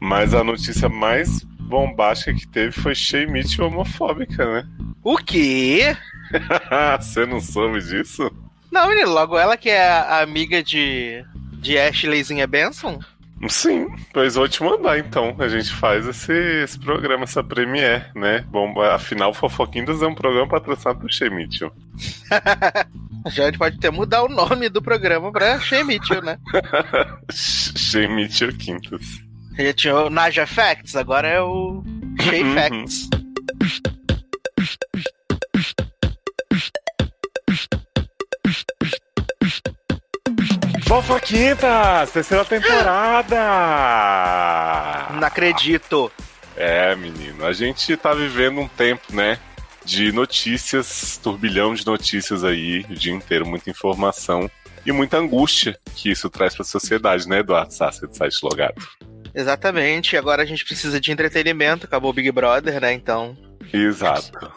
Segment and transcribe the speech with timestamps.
[0.00, 4.68] Mas a notícia mais bombástica que teve foi Sheimit homofóbica, né?
[5.02, 5.96] O quê?
[7.00, 8.30] Você não soube disso?
[8.70, 11.24] Não, menino, logo ela que é a amiga de,
[11.54, 13.00] de Ashleyzinha Benson?
[13.48, 15.34] Sim, pois vou te mandar então.
[15.38, 18.44] A gente faz esse, esse programa, essa premiere, né?
[18.50, 21.72] Bom, afinal, Fofoquindas é um programa patrocinado por Shemitio.
[23.32, 26.38] Já a gente pode até mudar o nome do programa pra Shemitio, né?
[27.32, 29.22] Shemitio Quintas.
[29.60, 31.82] Já tinha o Naja Facts, agora é o
[32.20, 32.54] Shea Uhum.
[32.54, 33.08] Facts.
[40.86, 42.10] Fofoquintas!
[42.10, 43.36] Terceira temporada!
[45.12, 46.10] Não acredito.
[46.56, 49.38] É, menino, a gente tá vivendo um tempo, né?
[49.84, 54.50] De notícias, turbilhão de notícias aí, o dia inteiro, muita informação
[54.84, 58.74] e muita angústia que isso traz pra sociedade, né, Eduardo Sassi, do site logado.
[59.34, 60.16] Exatamente.
[60.16, 61.86] Agora a gente precisa de entretenimento.
[61.86, 62.92] Acabou o Big Brother, né?
[62.92, 63.36] Então.
[63.72, 64.52] Exato.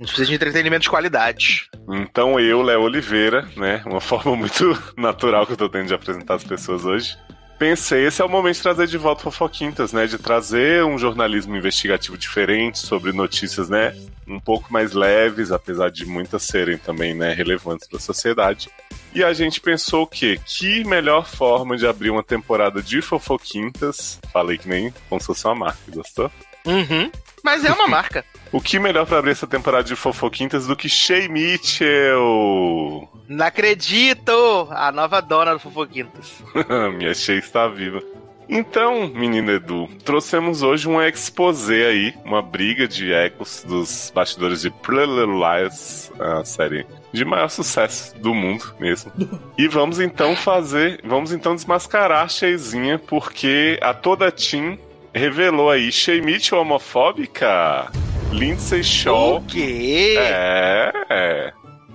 [0.00, 1.68] A gente precisa de entretenimento de qualidade.
[1.88, 6.34] Então eu, Léo Oliveira, né, uma forma muito natural que eu tô tendo de apresentar
[6.34, 7.18] as pessoas hoje,
[7.58, 11.56] pensei, esse é o momento de trazer de volta Fofoquintas, né, de trazer um jornalismo
[11.56, 13.92] investigativo diferente sobre notícias, né,
[14.26, 18.70] um pouco mais leves, apesar de muitas serem também, né, relevantes para a sociedade.
[19.18, 20.38] E a gente pensou o quê?
[20.46, 25.44] Que melhor forma de abrir uma temporada de Fofoquintas, falei que nem como se fosse
[25.44, 26.30] uma marca, gostou?
[26.64, 27.10] Uhum.
[27.42, 28.24] Mas é uma marca.
[28.52, 33.08] O que melhor para abrir essa temporada de Fofoquintas do que Shea Mitchell?
[33.28, 34.68] Não acredito!
[34.70, 36.34] A nova dona do Fofoquintas.
[36.96, 38.00] Minha Shea está viva.
[38.48, 44.68] Então, menino Edu, trouxemos hoje um exposé aí, uma briga de ecos dos bastidores de
[44.68, 49.12] Little Lies, a série de maior sucesso do mundo mesmo.
[49.58, 54.78] E vamos então fazer, vamos então desmascarar a Sheizinha, porque a toda Team
[55.12, 57.90] revelou aí Shea Mitchell homofóbica,
[58.32, 59.36] Lindsay Shaw...
[59.36, 60.14] O quê?
[60.18, 61.52] É, é.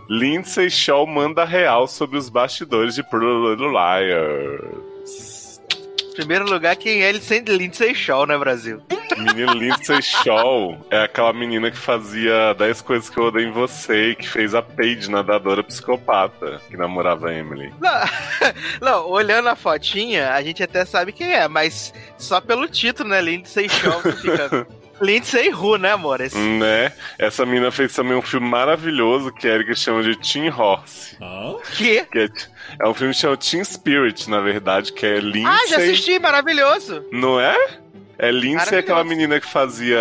[0.07, 4.92] Lindsay Shaw manda real sobre os bastidores de Little Liars.
[6.15, 8.81] Primeiro lugar, quem é Lindsay Shaw, né, Brasil?
[9.17, 14.11] Menino Lindsay Shaw é aquela menina que fazia 10 coisas que eu odeio em você
[14.11, 17.73] e que fez a Paige, nadadora psicopata, que namorava a Emily.
[17.79, 18.01] Não,
[18.81, 23.21] não, olhando a fotinha, a gente até sabe quem é, mas só pelo título, né?
[23.21, 24.67] Lindsay Shaw, você fica...
[25.03, 26.21] Lindsay Who, né, amor?
[26.21, 26.37] Esse...
[26.37, 26.91] Né?
[27.19, 31.17] Essa menina fez também um filme maravilhoso que a Erika chama de Teen Horse.
[31.75, 32.05] Que?
[32.05, 32.29] Que é,
[32.79, 35.45] é um filme que chama Teen Spirit, na verdade, que é Lindsay.
[35.45, 37.03] Ah, já assisti, maravilhoso.
[37.11, 37.55] Não é?
[38.17, 38.79] É Lindsay Maravilhoso.
[38.79, 39.99] aquela menina que fazia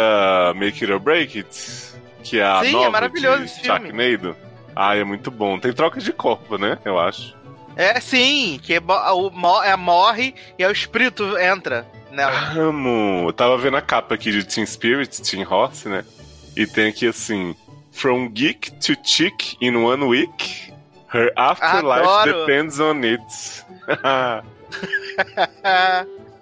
[0.54, 1.92] Make It or Break It?
[2.22, 3.90] Que é a Sim, é nova maravilhoso de esse filme.
[3.92, 4.36] Sharknado?
[4.76, 5.58] Ah, é muito bom.
[5.58, 6.78] Tem troca de corpo, né?
[6.84, 7.34] Eu acho.
[7.76, 12.52] É, sim, que é, o, é, morre e aí o espírito entra nela.
[12.52, 13.24] Amo!
[13.28, 16.04] Eu tava vendo a capa aqui de Teen Spirit, Teen Horse, né?
[16.56, 17.54] E tem aqui assim:
[17.90, 20.72] From geek to chick in one week,
[21.12, 22.40] her afterlife Adoro.
[22.46, 23.64] depends on it.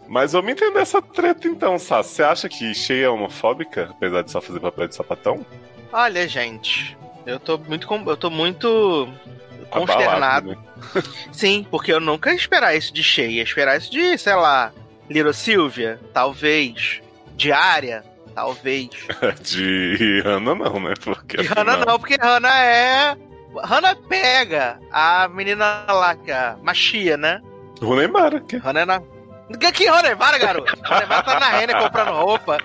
[0.08, 2.02] Mas vamos entender essa treta então, Sá.
[2.02, 5.44] Você acha que Shea é homofóbica, apesar de só fazer papel de sapatão?
[5.92, 9.08] Olha, gente, eu tô muito, com- eu tô muito
[9.70, 10.16] consternado.
[10.16, 10.56] Abalado, né?
[11.32, 13.26] Sim, porque eu nunca ia esperar isso de Shea.
[13.28, 14.72] Ia esperar isso de, sei lá,
[15.10, 17.02] Little Sylvia, talvez.
[17.36, 18.04] Diária,
[18.34, 18.88] talvez.
[19.42, 20.94] De Hannah não, né?
[21.02, 23.16] Porque E Hannah afinal- não, porque Hannah é.
[23.64, 27.40] Hannah pega a menina lá, que é a Machia, né?
[27.82, 29.00] Runemara, que Hannah é na.
[29.74, 30.72] Que, Hannah Evara, garoto?
[30.84, 32.58] Hannah Evara tá na Renner comprando roupa.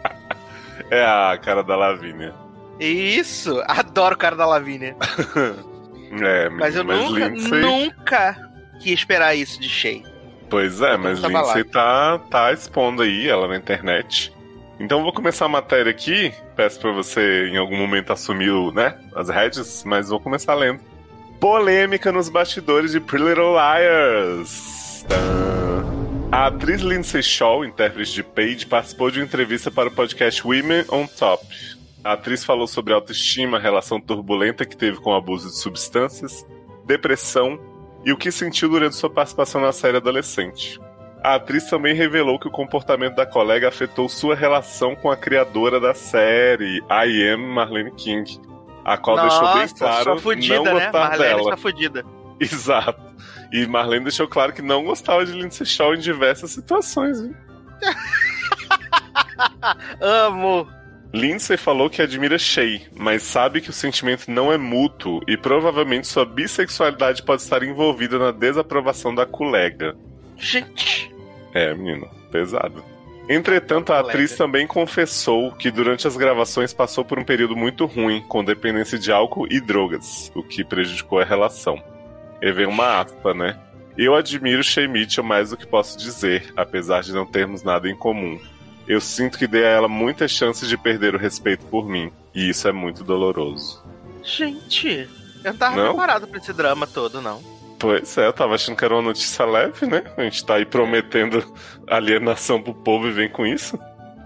[0.90, 2.34] é a cara da Lavínia.
[2.78, 4.96] Isso, adoro o cara da Lavínia.
[6.12, 7.60] É, Mas eu nunca, Lindsay...
[7.60, 8.50] nunca
[8.80, 10.02] quis esperar isso de Shea.
[10.50, 14.32] Pois é, mas tava Lindsay tá, tá expondo aí ela na internet.
[14.80, 16.34] Então vou começar a matéria aqui.
[16.56, 20.80] Peço pra você em algum momento assumir né, as rédeas, mas vou começar lendo.
[21.38, 25.06] Polêmica nos bastidores de Pretty Little Liars.
[26.32, 30.84] A atriz Lindsay Shaw, intérprete de Paige, participou de uma entrevista para o podcast Women
[30.90, 31.44] on Top.
[32.02, 36.46] A atriz falou sobre autoestima, relação turbulenta que teve com o abuso de substâncias,
[36.86, 37.58] depressão
[38.04, 40.80] e o que sentiu durante sua participação na série adolescente.
[41.22, 45.78] A atriz também revelou que o comportamento da colega afetou sua relação com a criadora
[45.78, 48.40] da série, I Am Marlene King,
[48.84, 50.72] a qual deixou bem claro fudida, não né?
[50.72, 51.42] gostar Marlene dela.
[51.42, 52.04] está fudida.
[52.40, 53.00] Exato.
[53.52, 57.20] E Marlene deixou claro que não gostava de Lindsay Shaw em diversas situações.
[57.20, 57.36] Viu?
[60.00, 60.66] Amo.
[61.12, 66.06] Lindsay falou que admira Shay, mas sabe que o sentimento não é mútuo e provavelmente
[66.06, 69.96] sua bissexualidade pode estar envolvida na desaprovação da colega.
[70.36, 71.12] Gente.
[71.52, 72.84] É, menino, pesado.
[73.28, 78.22] Entretanto, a atriz também confessou que durante as gravações passou por um período muito ruim,
[78.28, 81.80] com dependência de álcool e drogas, o que prejudicou a relação.
[82.40, 83.58] E vem uma aspa, né?
[83.96, 87.94] Eu admiro Shea Mitchell mais do que posso dizer, apesar de não termos nada em
[87.94, 88.40] comum.
[88.90, 92.48] Eu sinto que dei a ela muitas chances de perder o respeito por mim, e
[92.48, 93.84] isso é muito doloroso.
[94.20, 95.08] Gente,
[95.44, 95.88] eu não tava não?
[95.90, 97.40] preparado pra esse drama todo, não.
[97.78, 100.02] Pois é, eu tava achando que era uma notícia leve, né?
[100.16, 101.54] A gente tá aí prometendo
[101.86, 103.78] alienação pro povo e vem com isso.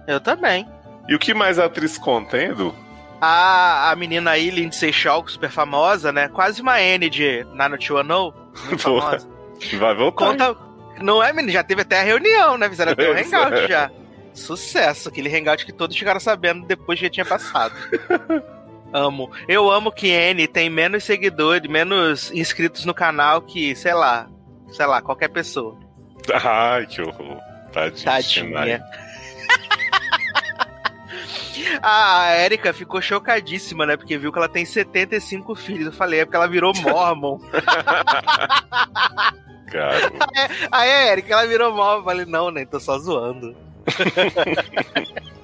[0.09, 0.67] Eu também.
[1.11, 2.01] E o que mais a atriz
[2.33, 2.75] Edu?
[3.21, 6.29] A, a menina aí, Lindsay Shaw, super famosa, né?
[6.29, 9.29] Quase uma N de Nano Muito famosa.
[9.75, 10.25] Vai voltar.
[10.25, 10.57] Conta,
[11.03, 11.53] não é, menino?
[11.53, 12.67] Já teve até a reunião, né?
[12.71, 13.69] Fizeram até um hangout é.
[13.69, 13.91] já.
[14.35, 17.75] Sucesso, aquele hangout que todos ficaram sabendo depois que já tinha passado.
[18.93, 19.31] amo.
[19.49, 24.29] Eu amo que N tem menos seguidores, menos inscritos no canal que, sei lá,
[24.69, 25.79] sei lá, qualquer pessoa.
[26.43, 27.39] Ai, que horror.
[27.73, 28.05] Tadinha.
[28.05, 28.83] Tadinha.
[31.83, 33.97] A Erika ficou chocadíssima, né?
[33.97, 35.87] Porque viu que ela tem 75 filhos.
[35.87, 37.39] Eu falei, é porque ela virou Mormon.
[39.71, 40.13] Cara.
[40.71, 41.99] Aí a Erika, ela virou Mormon.
[41.99, 42.65] Eu falei, não, né?
[42.65, 43.57] Tô só zoando.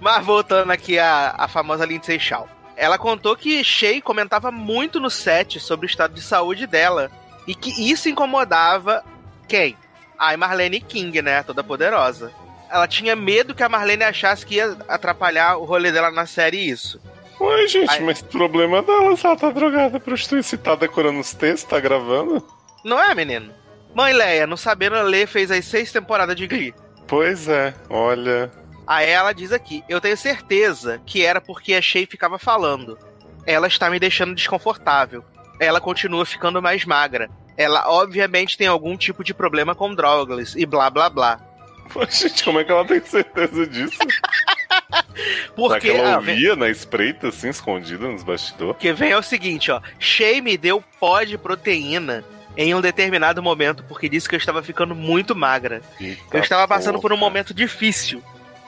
[0.00, 2.48] Mas voltando aqui à, à famosa Lindsay Shaw.
[2.76, 7.10] Ela contou que Shay comentava muito no set sobre o estado de saúde dela.
[7.46, 9.04] E que isso incomodava
[9.46, 9.76] quem?
[10.18, 11.42] A Marlene King, né?
[11.42, 12.32] Toda poderosa.
[12.70, 16.70] Ela tinha medo que a Marlene achasse que ia atrapalhar o rolê dela na série
[16.70, 17.00] isso.
[17.40, 18.02] Ué, gente, Aí...
[18.02, 22.46] mas o problema dela se ela tá drogada, prostituída, tá decorando os textos, tá gravando?
[22.84, 23.52] Não é, menino?
[23.94, 26.74] Mãe Leia, não sabendo ler, fez as seis temporadas de Glee.
[27.10, 28.52] Pois é, olha.
[28.86, 32.96] Aí ela diz aqui: Eu tenho certeza que era porque a Shay ficava falando.
[33.44, 35.24] Ela está me deixando desconfortável.
[35.58, 37.28] Ela continua ficando mais magra.
[37.56, 41.40] Ela obviamente tem algum tipo de problema com drogas e blá blá blá.
[41.92, 43.98] Pô, gente, como é que ela tem certeza disso?
[45.56, 48.74] Porque Será que ela ouvia ah, na espreita, assim, escondida nos bastidores?
[48.74, 49.80] Porque vem é o seguinte, ó.
[49.98, 52.24] Shay me deu pó de proteína
[52.56, 55.80] em um determinado momento, porque disse que eu estava ficando muito magra.
[56.00, 57.02] Eita eu estava passando porra.
[57.02, 58.22] por um momento difícil.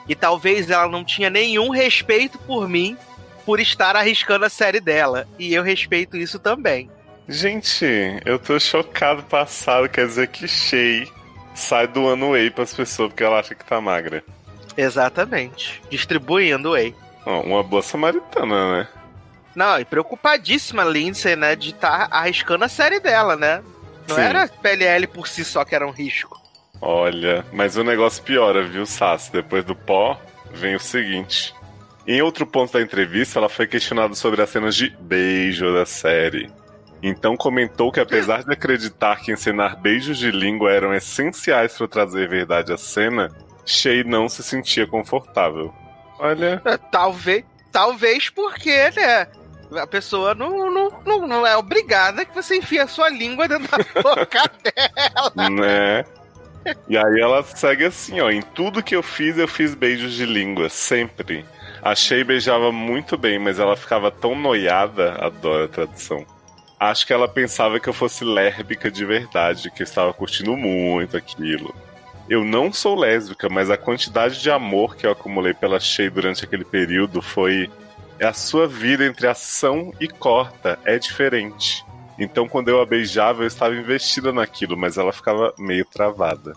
[0.07, 2.97] E talvez ela não tinha nenhum respeito por mim
[3.45, 5.27] por estar arriscando a série dela.
[5.37, 6.89] E eu respeito isso também.
[7.27, 7.85] Gente,
[8.25, 11.09] eu tô chocado passado, quer dizer que Shay
[11.55, 14.23] sai doando whey pras pessoas porque ela acha que tá magra.
[14.75, 15.81] Exatamente.
[15.89, 16.93] Distribuindo whey.
[17.25, 18.87] Oh, uma boa samaritana, né?
[19.55, 23.61] Não, e preocupadíssima Lindsay, né, de estar tá arriscando a série dela, né?
[24.07, 24.21] Não Sim.
[24.21, 26.41] era PLL por si só que era um risco.
[26.81, 29.31] Olha, mas o negócio piora, viu, Sassi?
[29.31, 30.19] Depois do pó,
[30.51, 31.53] vem o seguinte.
[32.05, 36.51] Em outro ponto da entrevista, ela foi questionada sobre as cenas de beijo da série.
[37.01, 42.29] Então comentou que apesar de acreditar que encenar beijos de língua eram essenciais para trazer
[42.29, 43.29] verdade à cena,
[43.65, 45.73] Shay não se sentia confortável.
[46.19, 46.61] Olha.
[46.63, 49.27] É, talvez, talvez porque, né?
[49.75, 53.69] A pessoa não, não, não, não é obrigada que você enfie a sua língua dentro
[53.69, 55.49] da boca dela.
[55.49, 56.05] Né?
[56.87, 58.29] E aí ela segue assim, ó.
[58.29, 61.45] Em tudo que eu fiz, eu fiz beijos de língua, sempre.
[61.81, 66.25] Achei beijava muito bem, mas ela ficava tão noiada, adoro a tradução,
[66.83, 71.15] Acho que ela pensava que eu fosse lésbica de verdade, que eu estava curtindo muito
[71.15, 71.73] aquilo.
[72.29, 76.43] Eu não sou lésbica, mas a quantidade de amor que eu acumulei pela Shea durante
[76.43, 77.71] aquele período foi.
[78.19, 81.83] É a sua vida entre ação e corta é diferente.
[82.17, 86.53] Então, quando eu a beijava, eu estava investida naquilo, mas ela ficava meio travada.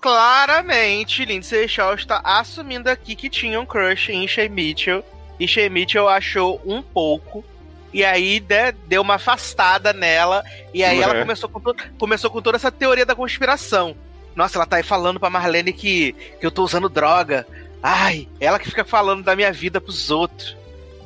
[0.00, 5.04] Claramente, Lindsay Shaw está assumindo aqui que tinha um crush em Shea Mitchell.
[5.40, 7.44] E Shea Mitchell achou um pouco
[7.92, 10.44] e aí né, deu uma afastada nela.
[10.72, 11.20] E aí ela é.
[11.20, 11.60] começou com,
[11.98, 13.96] começou com toda essa teoria da conspiração.
[14.36, 17.46] Nossa, ela tá aí falando pra Marlene que, que eu tô usando droga.
[17.82, 20.56] Ai, ela que fica falando da minha vida pros outros.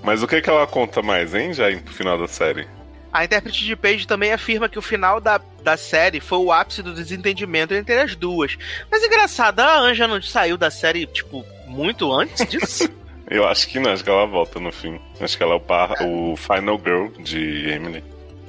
[0.02, 2.66] Mas o que, que ela conta mais, hein, já no final da série?
[3.12, 6.82] A intérprete de Paige também afirma que o final da, da série foi o ápice
[6.82, 8.56] do desentendimento entre as duas.
[8.90, 12.88] Mas engraçado, a Anja não saiu da série, tipo, muito antes disso?
[13.30, 15.00] Eu acho que não, acho que ela volta no fim.
[15.18, 18.04] Acho que ela é o, par, o Final Girl de Emily.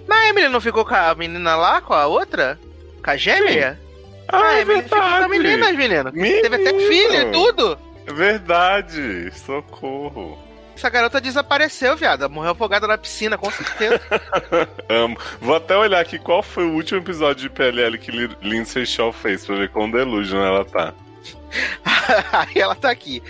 [0.05, 2.59] Mas a Emily não ficou com a menina lá, com a outra?
[3.01, 3.79] Com a gêmea?
[4.27, 4.89] Ah, ah, é Emily verdade.
[4.89, 6.11] ficou com a menina, menino.
[6.11, 6.41] Menino.
[6.41, 7.79] Teve até filho e tudo.
[8.07, 9.31] É verdade.
[9.37, 10.37] Socorro.
[10.75, 12.29] Essa garota desapareceu, viado.
[12.29, 14.01] Morreu afogada na piscina, com certeza.
[14.89, 15.17] Amo.
[15.39, 18.11] Vou até olhar aqui qual foi o último episódio de PLL que
[18.41, 20.93] Lindsay Shaw fez pra ver quão delusion ela tá.
[22.31, 23.21] Aí ela tá aqui.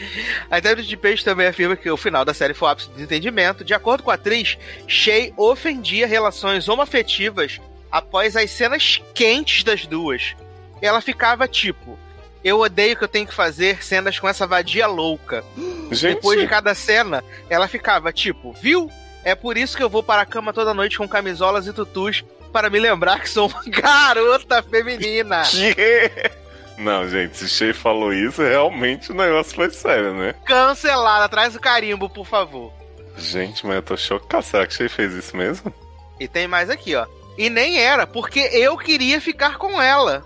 [0.49, 2.95] A intérprete de Peixe também afirma que o final da série foi o ápice do
[2.95, 3.63] desentendimento.
[3.63, 4.57] De acordo com a atriz,
[4.87, 7.59] Shay ofendia relações homoafetivas
[7.91, 10.35] após as cenas quentes das duas.
[10.81, 11.97] Ela ficava tipo:
[12.43, 15.43] Eu odeio que eu tenho que fazer cenas com essa vadia louca.
[15.91, 18.89] Gente, Depois de cada cena, ela ficava tipo, viu?
[19.23, 22.23] É por isso que eu vou para a cama toda noite com camisolas e tutus
[22.51, 25.43] para me lembrar que sou uma garota feminina.
[25.43, 26.11] que...
[26.77, 30.33] Não, gente, se Shea falou isso, realmente o negócio foi sério, né?
[30.43, 32.73] Cancelada, traz o carimbo, por favor.
[33.15, 34.43] Gente, mas eu tô chocado.
[34.43, 35.73] Será que Shea fez isso mesmo?
[36.19, 37.05] E tem mais aqui, ó.
[37.37, 40.23] E nem era, porque eu queria ficar com ela.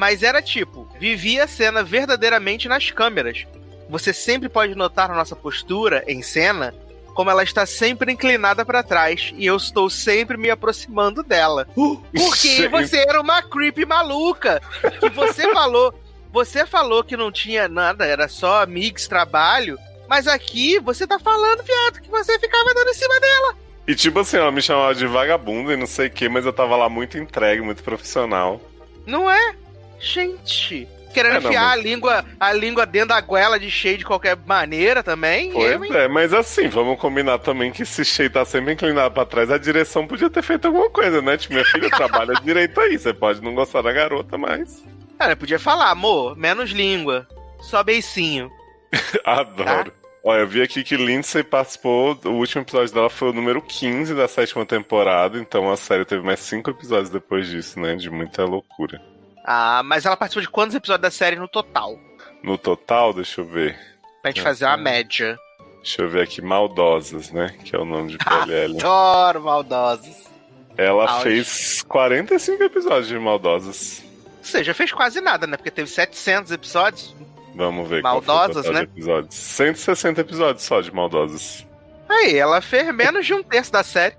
[0.00, 3.46] Mas era tipo, vivia a cena verdadeiramente nas câmeras.
[3.86, 6.74] Você sempre pode notar na nossa postura em cena
[7.12, 11.68] como ela está sempre inclinada para trás e eu estou sempre me aproximando dela.
[11.76, 14.62] Porque você era uma creepy maluca.
[14.98, 15.92] Que você falou,
[16.32, 19.78] você falou que não tinha nada, era só amigos, trabalho,
[20.08, 23.54] mas aqui você tá falando, viado, que você ficava dando em cima dela.
[23.86, 26.54] E tipo assim, ela me chamava de vagabunda e não sei o que, mas eu
[26.54, 28.62] tava lá muito entregue, muito profissional.
[29.06, 29.59] Não é?
[30.00, 33.98] Gente, querendo É, não, enfiar mas- a língua, a língua dentro da goela de cheio
[33.98, 35.52] de qualquer maneira também.
[35.52, 39.26] Pois eu, é, mas assim, vamos combinar também que se Shea tá sempre inclinado pra
[39.26, 41.36] trás, a direção podia ter feito alguma coisa, né?
[41.36, 44.82] Tipo, minha filha trabalha direito aí, você pode não gostar da garota, mas.
[45.18, 47.28] Cara, podia falar, amor, menos língua,
[47.60, 48.50] só beicinho.
[49.24, 49.92] Adoro.
[50.22, 54.14] Olha, eu vi aqui que Lindsay participou, o último episódio dela foi o número 15
[54.14, 57.94] da sétima temporada, então a série teve mais cinco episódios depois disso, né?
[57.96, 59.00] De muita loucura.
[59.44, 61.98] Ah, mas ela participou de quantos episódios da série no total?
[62.42, 63.78] No total, deixa eu ver.
[64.22, 64.82] Pra gente Ah, fazer uma tá.
[64.82, 65.38] média.
[65.82, 67.56] Deixa eu ver aqui, Maldosas, né?
[67.64, 68.76] Que é o nome de PLL.
[68.78, 70.28] Adoro maldosos.
[70.76, 71.22] Ela Auge.
[71.24, 74.02] fez 45 episódios de Maldosas.
[74.38, 75.56] Ou seja, fez quase nada, né?
[75.56, 77.14] Porque teve 700 episódios.
[77.54, 78.80] Vamos ver Maldosas, né?
[78.80, 79.34] de episódios.
[79.34, 81.66] 160 episódios só de Maldosas.
[82.08, 84.16] Aí, ela fez menos de um terço da série.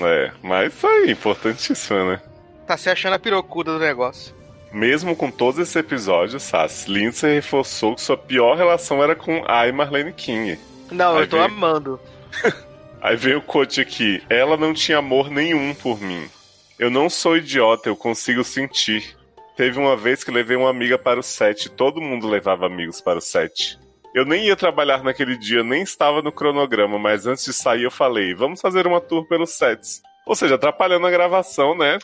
[0.00, 2.20] É, mas aí, importantíssimo, né?
[2.66, 4.34] Tá se achando a pirocuda do negócio.
[4.74, 9.70] Mesmo com todos esses episódios, Sass, Lindsay reforçou que sua pior relação era com a
[9.72, 10.58] Marlene King.
[10.90, 12.00] Não, Vai eu tô amando.
[13.00, 14.20] Aí veio o coach aqui.
[14.28, 16.28] Ela não tinha amor nenhum por mim.
[16.76, 19.16] Eu não sou idiota, eu consigo sentir.
[19.56, 23.18] Teve uma vez que levei uma amiga para o set, todo mundo levava amigos para
[23.20, 23.78] o set.
[24.12, 27.92] Eu nem ia trabalhar naquele dia, nem estava no cronograma, mas antes de sair eu
[27.92, 30.02] falei, vamos fazer uma tour pelos sets.
[30.26, 31.98] Ou seja, atrapalhando a gravação, né?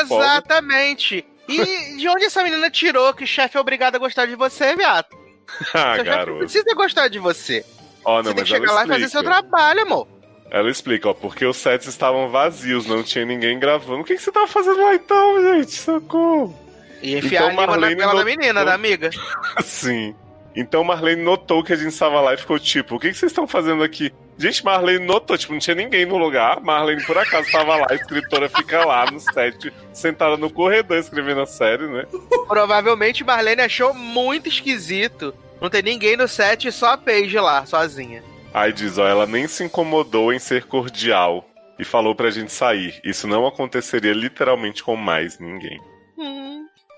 [0.00, 1.24] Exatamente.
[1.48, 4.74] E de onde essa menina tirou que o chefe é obrigado a gostar de você,
[4.76, 5.06] viado?
[5.72, 6.38] Ah, chefe não garoto.
[6.40, 7.64] precisa gostar de você.
[8.04, 9.42] Ó, não, você tem que chegar lá e fazer seu explica.
[9.42, 10.08] trabalho, amor.
[10.50, 14.00] Ela explica, ó, porque os sets estavam vazios, não tinha ninguém gravando.
[14.00, 15.72] O que, que você tava fazendo lá então, gente?
[15.72, 16.56] Socorro.
[17.02, 19.10] E enfiar Então, a língua na goela da menina, da amiga.
[19.62, 20.14] Sim.
[20.56, 23.30] Então Marlene notou que a gente estava lá e ficou tipo, o que, que vocês
[23.30, 24.10] estão fazendo aqui?
[24.38, 26.60] Gente, Marlene notou, tipo, não tinha ninguém no lugar.
[26.60, 31.42] Marlene, por acaso, estava lá, a escritora fica lá no set, sentada no corredor escrevendo
[31.42, 32.06] a série, né?
[32.48, 35.34] Provavelmente Marlene achou muito esquisito.
[35.60, 38.22] Não tem ninguém no set, só a Paige lá, sozinha.
[38.52, 41.46] Aí diz, ó, ela nem se incomodou em ser cordial
[41.78, 42.98] e falou pra gente sair.
[43.04, 45.80] Isso não aconteceria literalmente com mais ninguém.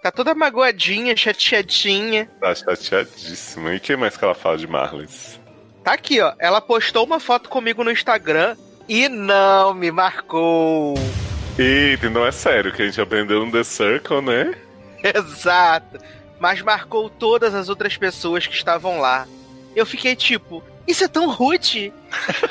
[0.02, 2.30] Tá toda magoadinha, chateadinha.
[2.40, 3.74] Tá chateadíssima.
[3.74, 5.08] E o que mais que ela fala de Marlene?
[5.82, 6.32] Tá aqui, ó.
[6.38, 8.56] Ela postou uma foto comigo no Instagram
[8.88, 10.94] e não me marcou.
[11.58, 14.54] Eita, então é sério que a gente aprendeu no The Circle, né?
[15.02, 15.98] Exato.
[16.38, 19.26] Mas marcou todas as outras pessoas que estavam lá.
[19.74, 21.92] Eu fiquei tipo, isso é tão rude.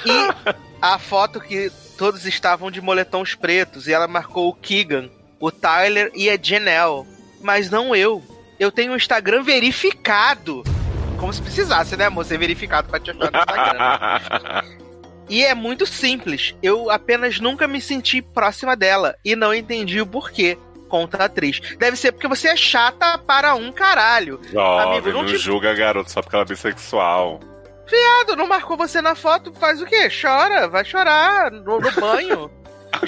[0.05, 5.49] E a foto que todos estavam de moletons pretos e ela marcou o Keegan, o
[5.49, 7.07] Tyler e a Janelle.
[7.41, 8.23] Mas não eu.
[8.59, 10.63] Eu tenho um Instagram verificado.
[11.19, 12.25] Como se precisasse, né, amor?
[12.25, 14.77] Ser verificado pra te achar no Instagram.
[15.29, 16.55] E é muito simples.
[16.63, 20.57] Eu apenas nunca me senti próxima dela e não entendi o porquê.
[20.87, 21.59] Conta a atriz.
[21.77, 24.39] Deve ser porque você é chata para um caralho.
[24.49, 27.41] Jovem, Amigo, não não, te- julga a garota só porque ela é bissexual.
[27.89, 30.07] Viado, não marcou você na foto, faz o quê?
[30.09, 32.49] Chora, vai chorar no, no banho.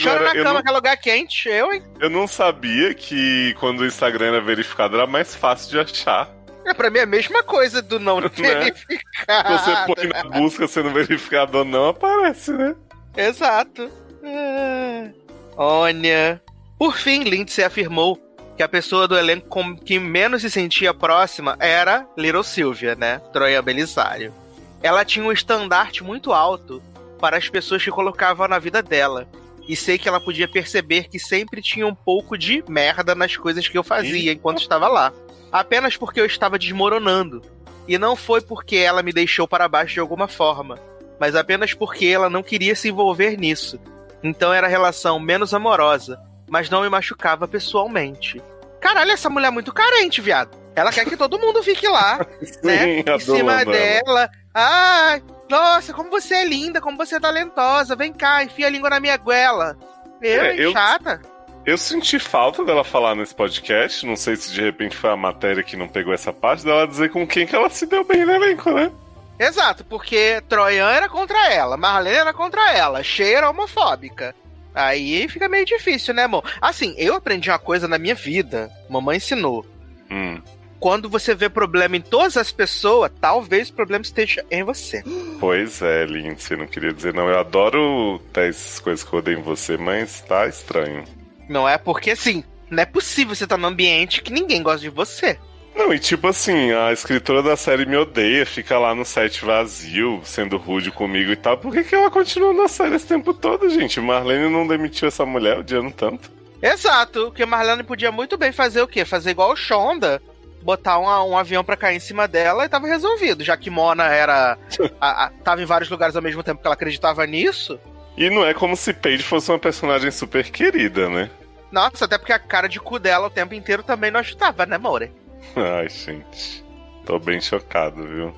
[0.01, 1.49] Chora na cama, não, que é lugar quente.
[1.49, 1.83] Eu, hein?
[1.99, 6.29] eu não sabia que quando o Instagram era verificado era mais fácil de achar.
[6.65, 8.29] É, pra mim é a mesma coisa do não Né?
[8.37, 9.49] verificado.
[9.49, 12.75] Você põe na busca sendo verificado ou não, aparece, né?
[13.15, 13.89] Exato.
[14.23, 15.09] Ah,
[15.55, 16.41] Olha.
[16.77, 18.17] Por fim, Lindsay afirmou
[18.55, 23.21] que a pessoa do elenco com que menos se sentia próxima era Little Sylvia, né?
[23.33, 24.33] Troia Belisário.
[24.81, 26.81] Ela tinha um estandarte muito alto
[27.19, 29.27] para as pessoas que colocavam na vida dela.
[29.69, 33.67] E sei que ela podia perceber que sempre tinha um pouco de merda nas coisas
[33.67, 35.13] que eu fazia enquanto estava lá.
[35.51, 37.39] Apenas porque eu estava desmoronando.
[37.87, 40.79] E não foi porque ela me deixou para baixo de alguma forma,
[41.19, 43.79] mas apenas porque ela não queria se envolver nisso.
[44.23, 48.41] Então era a relação menos amorosa, mas não me machucava pessoalmente.
[48.81, 50.57] Caralho, essa mulher é muito carente, viado.
[50.75, 52.17] Ela quer que todo mundo fique lá,
[52.63, 53.03] né?
[53.03, 54.31] Sim, Em cima dela.
[54.51, 57.95] Ai, nossa, como você é linda, como você é talentosa.
[57.95, 59.77] Vem cá, enfia a língua na minha goela.
[60.21, 61.21] Eu, É, eu- chata.
[61.65, 64.05] Eu senti falta dela falar nesse podcast.
[64.05, 67.09] Não sei se de repente foi a matéria que não pegou essa parte dela dizer
[67.11, 68.91] com quem que ela se deu bem no elenco, né?
[69.37, 74.35] Exato, porque Troian era contra ela, Marlene era contra ela, Shea era homofóbica.
[74.75, 76.43] Aí fica meio difícil, né, amor?
[76.61, 79.65] Assim, eu aprendi uma coisa na minha vida, mamãe ensinou.
[80.11, 80.41] Hum.
[80.79, 85.03] Quando você vê problema em todas as pessoas, talvez o problema esteja em você.
[85.39, 87.27] Pois é, Lindsay, não queria dizer não.
[87.27, 91.03] Eu adoro ter essas coisas que eu odeio em você, mas tá estranho.
[91.49, 94.89] Não é porque, assim, não é possível você estar num ambiente que ninguém gosta de
[94.89, 95.37] você.
[95.75, 100.21] Não, e tipo assim, a escritora da série me odeia, fica lá no set vazio,
[100.23, 101.57] sendo rude comigo e tal.
[101.57, 103.99] Por que, que ela continua na série esse tempo todo, gente?
[103.99, 106.31] Marlene não demitiu essa mulher odiando tanto.
[106.61, 109.05] Exato, porque Marlene podia muito bem fazer o quê?
[109.05, 110.21] Fazer igual o Shonda,
[110.61, 113.43] botar um, um avião pra cair em cima dela e tava resolvido.
[113.43, 114.57] Já que Mona era.
[114.99, 117.79] a- a- tava em vários lugares ao mesmo tempo que ela acreditava nisso.
[118.17, 121.29] E não é como se Paige fosse uma personagem super querida, né?
[121.71, 124.77] Nossa, até porque a cara de cu dela o tempo inteiro também não ajudava, né,
[124.77, 125.11] More?
[125.55, 126.65] Ai, gente.
[127.05, 128.33] Tô bem chocado, viu?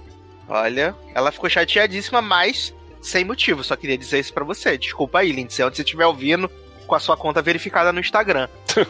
[0.48, 3.63] Olha, ela ficou chateadíssima, mas sem motivo.
[3.63, 4.78] Só queria dizer isso pra você.
[4.78, 6.50] Desculpa aí, Lindsay, onde você estiver ouvindo
[6.86, 8.48] com a sua conta verificada no Instagram.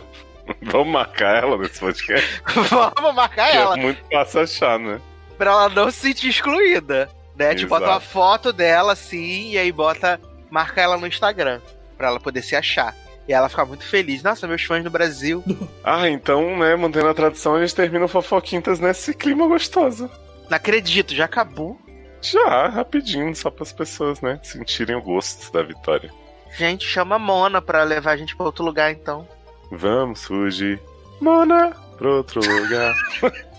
[0.62, 2.41] Vamos marcar ela nesse podcast?
[2.70, 3.77] Vamos marcar Que ela.
[3.77, 5.00] é muito fácil achar, né?
[5.38, 7.10] pra ela não se sentir excluída.
[7.36, 7.55] Né?
[7.55, 10.20] Tipo, bota uma foto dela assim e aí bota.
[10.51, 11.60] Marca ela no Instagram.
[11.98, 12.96] Pra ela poder se achar.
[13.27, 14.22] E ela fica muito feliz.
[14.22, 15.43] Nossa, meus fãs no Brasil.
[15.84, 20.08] Ah, então, né, mantendo a tradição, a gente termina o Fofoquintas nesse clima gostoso.
[20.48, 21.79] Não acredito, já acabou.
[22.22, 26.13] Já, rapidinho, só para as pessoas, né, sentirem o gosto da vitória.
[26.55, 29.27] Gente, chama a Mona pra levar a gente pra outro lugar então.
[29.72, 30.82] Vamos fugir,
[31.20, 32.94] Mona, pro outro lugar.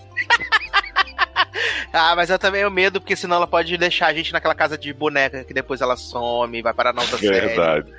[1.95, 4.75] Ah, mas eu também tenho medo, porque senão ela pode deixar a gente naquela casa
[4.75, 7.49] de boneca que depois ela some, vai parar na outra série.
[7.49, 7.93] Verdade.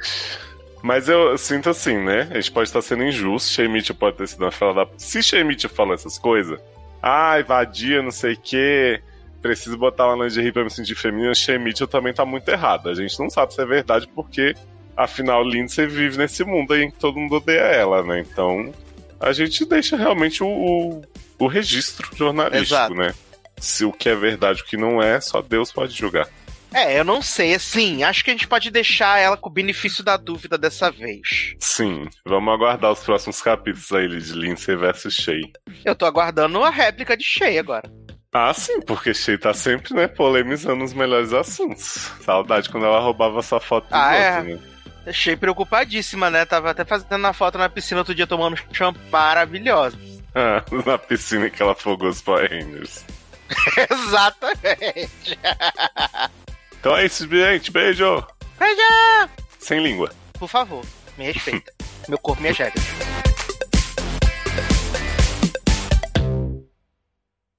[0.83, 2.29] Mas eu, sinto assim, né?
[2.33, 3.51] A gente pode estar sendo injusto.
[3.51, 4.91] Shea Mitchell pode ter sido uma fala da.
[4.99, 6.61] Se Shea Mitchell falou essas coisas,
[7.01, 9.01] ah, vadia, não sei o quê,
[9.41, 12.91] preciso botar uma lingerie pra me sentir feminina, Shea Mitchell também tá muito errado.
[12.91, 14.55] A gente não sabe se é verdade porque,
[14.97, 18.21] afinal, Lindsay vive nesse mundo aí em que todo mundo odeia ela, né?
[18.21, 18.73] Então,
[19.21, 21.03] a gente deixa realmente o, o,
[21.39, 22.95] o registro jornalístico, Exato.
[22.95, 23.15] né?
[23.59, 26.29] Se o que é verdade e o que não é, só Deus pode julgar.
[26.73, 30.03] É, eu não sei, assim, acho que a gente pode deixar ela com o benefício
[30.03, 31.55] da dúvida dessa vez.
[31.61, 35.41] Sim, vamos aguardar os próximos capítulos aí de Lindsay versus Shay.
[35.85, 37.89] Eu tô aguardando a réplica de Shea agora.
[38.33, 42.11] Ah, sim, porque Shay tá sempre, né, polemizando os melhores assuntos.
[42.23, 44.39] Saudade quando ela roubava sua foto dos Ah, é?
[44.41, 44.74] outros, né?
[45.07, 46.45] Achei preocupadíssima, né?
[46.45, 49.99] Tava até fazendo uma foto na piscina outro dia tomando champanhe maravilhosa.
[50.37, 53.05] Ah, na piscina que ela afogou os Power Rangers.
[53.89, 55.39] Exatamente.
[56.81, 57.71] Então é isso, gente.
[57.71, 58.27] Beijo!
[58.59, 59.31] Beijão!
[59.59, 60.13] Sem língua.
[60.39, 60.85] Por favor,
[61.17, 61.73] me respeita.
[62.07, 62.85] Meu corpo, minhas regras.